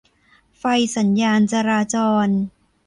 [0.57, 0.63] ไฟ
[0.95, 1.95] สัญญาณจราจ
[2.25, 2.27] ร